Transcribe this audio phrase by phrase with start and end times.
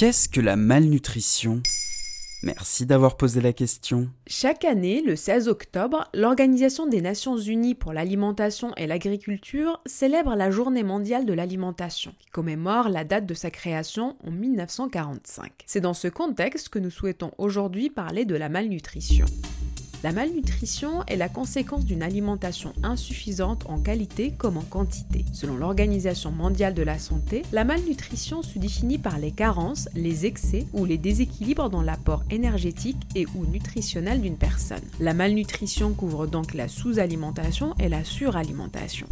[0.00, 1.62] Qu'est-ce que la malnutrition?
[2.42, 4.08] Merci d'avoir posé la question.
[4.26, 10.50] Chaque année, le 16 octobre, l'Organisation des Nations Unies pour l'alimentation et l'agriculture célèbre la
[10.50, 15.52] Journée mondiale de l'alimentation, qui commémore la date de sa création en 1945.
[15.66, 19.26] C'est dans ce contexte que nous souhaitons aujourd'hui parler de la malnutrition.
[20.02, 25.26] La malnutrition est la conséquence d'une alimentation insuffisante en qualité comme en quantité.
[25.34, 30.66] Selon l'Organisation mondiale de la santé, la malnutrition se définit par les carences, les excès
[30.72, 34.80] ou les déséquilibres dans l'apport énergétique et ou nutritionnel d'une personne.
[35.00, 39.06] La malnutrition couvre donc la sous-alimentation et la suralimentation.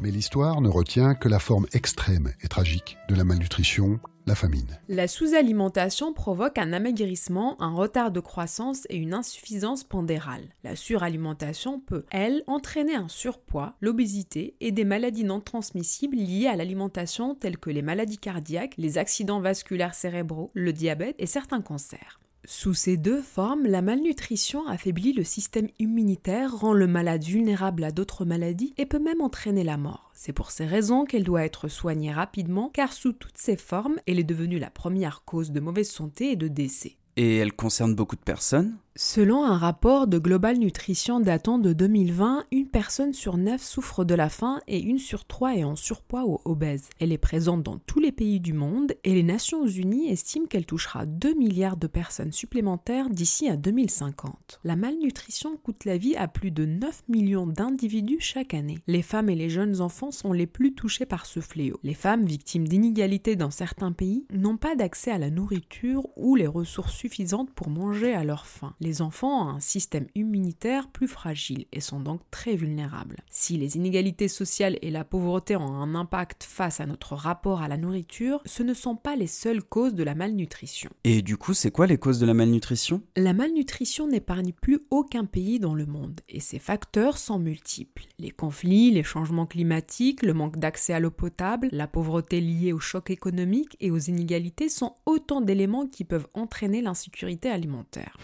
[0.00, 4.78] Mais l'histoire ne retient que la forme extrême et tragique de la malnutrition, la famine.
[4.88, 10.48] La sous-alimentation provoque un amaigrissement, un retard de croissance et une insuffisance pondérale.
[10.62, 16.56] La suralimentation peut, elle, entraîner un surpoids, l'obésité et des maladies non transmissibles liées à
[16.56, 22.20] l'alimentation telles que les maladies cardiaques, les accidents vasculaires cérébraux, le diabète et certains cancers.
[22.46, 27.90] Sous ces deux formes, la malnutrition affaiblit le système immunitaire, rend le malade vulnérable à
[27.90, 30.10] d'autres maladies et peut même entraîner la mort.
[30.12, 34.18] C'est pour ces raisons qu'elle doit être soignée rapidement car sous toutes ses formes, elle
[34.18, 36.96] est devenue la première cause de mauvaise santé et de décès.
[37.16, 38.76] Et elle concerne beaucoup de personnes?
[38.96, 44.14] Selon un rapport de Global Nutrition datant de 2020, une personne sur neuf souffre de
[44.14, 46.90] la faim et une sur trois est en surpoids ou obèse.
[47.00, 50.64] Elle est présente dans tous les pays du monde et les Nations Unies estiment qu'elle
[50.64, 54.60] touchera 2 milliards de personnes supplémentaires d'ici à 2050.
[54.62, 58.78] La malnutrition coûte la vie à plus de 9 millions d'individus chaque année.
[58.86, 61.80] Les femmes et les jeunes enfants sont les plus touchés par ce fléau.
[61.82, 66.46] Les femmes victimes d'inégalités dans certains pays n'ont pas d'accès à la nourriture ou les
[66.46, 71.66] ressources suffisantes pour manger à leur faim les enfants ont un système immunitaire plus fragile
[71.72, 73.16] et sont donc très vulnérables.
[73.30, 77.68] Si les inégalités sociales et la pauvreté ont un impact face à notre rapport à
[77.68, 80.90] la nourriture, ce ne sont pas les seules causes de la malnutrition.
[81.02, 83.02] Et du coup, c'est quoi les causes de la malnutrition?
[83.16, 88.04] La malnutrition n'épargne plus aucun pays dans le monde et ses facteurs sont multiples.
[88.18, 92.80] Les conflits, les changements climatiques, le manque d'accès à l'eau potable, la pauvreté liée au
[92.80, 98.18] choc économique et aux inégalités sont autant d'éléments qui peuvent entraîner l'insécurité alimentaire.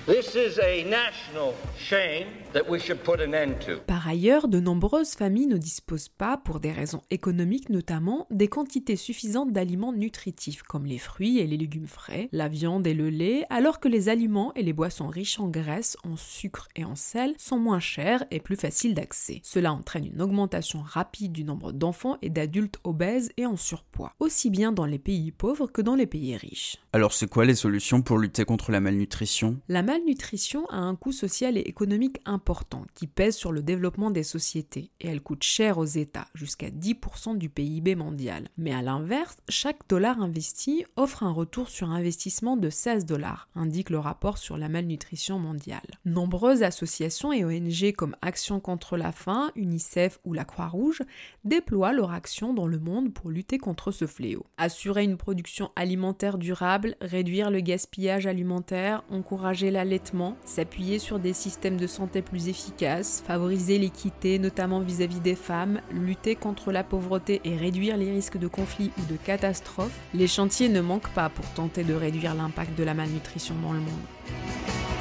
[3.87, 8.97] Par ailleurs, de nombreuses familles ne disposent pas, pour des raisons économiques notamment, des quantités
[8.97, 13.45] suffisantes d'aliments nutritifs comme les fruits et les légumes frais, la viande et le lait,
[13.51, 17.35] alors que les aliments et les boissons riches en graisse, en sucre et en sel
[17.39, 19.41] sont moins chers et plus faciles d'accès.
[19.45, 24.51] Cela entraîne une augmentation rapide du nombre d'enfants et d'adultes obèses et en surpoids, aussi
[24.51, 26.77] bien dans les pays pauvres que dans les pays riches.
[26.93, 29.61] Alors c'est quoi les solutions pour lutter contre la malnutrition?
[29.69, 30.40] La malnutrition
[30.71, 35.09] a un coût social et économique important qui pèse sur le développement des sociétés et
[35.09, 38.49] elle coûte cher aux États, jusqu'à 10% du PIB mondial.
[38.57, 43.91] Mais à l'inverse, chaque dollar investi offre un retour sur investissement de 16 dollars, indique
[43.91, 45.99] le rapport sur la malnutrition mondiale.
[46.05, 51.03] Nombreuses associations et ONG comme Action contre la faim, UNICEF ou la Croix-Rouge
[51.45, 54.47] déploient leur action dans le monde pour lutter contre ce fléau.
[54.57, 61.77] Assurer une production alimentaire durable, réduire le gaspillage alimentaire, encourager l'allaitement, s'appuyer sur des systèmes
[61.77, 67.57] de santé plus efficaces, favoriser l'équité notamment vis-à-vis des femmes, lutter contre la pauvreté et
[67.57, 71.85] réduire les risques de conflits ou de catastrophes, les chantiers ne manquent pas pour tenter
[71.85, 74.07] de réduire l'impact de la malnutrition dans le monde.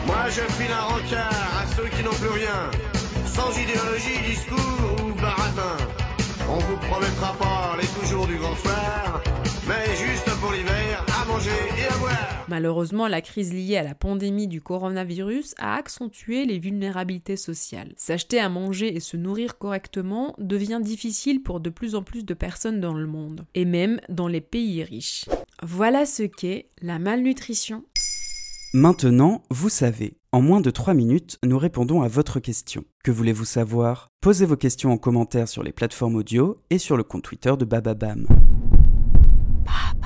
[0.08, 2.72] Moi je file un rencard à ceux qui n'ont plus rien,
[3.26, 5.78] sans idéologie, discours ou baratin.
[6.50, 9.09] On vous promettra pas les toujours du grand soir,
[12.60, 17.94] Malheureusement, la crise liée à la pandémie du coronavirus a accentué les vulnérabilités sociales.
[17.96, 22.34] S'acheter à manger et se nourrir correctement devient difficile pour de plus en plus de
[22.34, 25.24] personnes dans le monde, et même dans les pays riches.
[25.64, 27.86] Voilà ce qu'est la malnutrition.
[28.74, 30.18] Maintenant, vous savez.
[30.34, 32.84] En moins de 3 minutes, nous répondons à votre question.
[33.06, 34.10] Que voulez-vous savoir?
[34.20, 37.64] Posez vos questions en commentaire sur les plateformes audio et sur le compte Twitter de
[37.64, 38.28] Bababam.
[39.64, 39.99] Baba.